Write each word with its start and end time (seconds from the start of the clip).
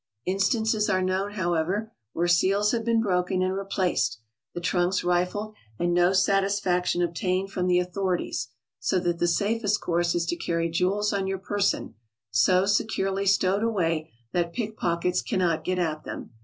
Instances 0.25 0.89
are 0.89 1.03
known, 1.03 1.33
however, 1.33 1.91
where 2.13 2.27
seals 2.27 2.71
have 2.71 2.83
been 2.83 3.01
broken 3.01 3.43
and 3.43 3.55
replaced, 3.55 4.17
the 4.55 4.59
trunks 4.59 5.03
rifled, 5.03 5.53
and 5.77 5.93
no 5.93 6.11
satisfaction 6.11 7.03
obtained 7.03 7.51
from 7.51 7.67
the 7.67 7.77
authorities, 7.77 8.47
so 8.79 8.99
that 8.99 9.19
the 9.19 9.27
safest 9.27 9.79
course 9.81 10.15
is 10.15 10.25
to 10.25 10.35
carry 10.35 10.71
jewels 10.71 11.13
on 11.13 11.27
your 11.27 11.37
person, 11.37 11.93
so 12.31 12.65
securely 12.65 13.27
stowed 13.27 13.61
away 13.61 14.11
that 14.31 14.53
pick 14.53 14.75
pockets 14.75 15.21
cannot 15.21 15.63
get 15.63 15.77
at 15.77 16.03
them. 16.03 16.31